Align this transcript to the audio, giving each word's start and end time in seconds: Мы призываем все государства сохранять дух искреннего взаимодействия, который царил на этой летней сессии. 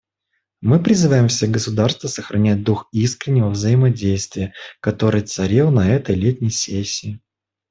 Мы 0.61 0.81
призываем 0.81 1.27
все 1.27 1.45
государства 1.45 2.07
сохранять 2.07 2.63
дух 2.63 2.89
искреннего 2.91 3.51
взаимодействия, 3.51 4.51
который 4.79 5.21
царил 5.21 5.69
на 5.69 5.91
этой 5.95 6.15
летней 6.15 6.49
сессии. 6.49 7.21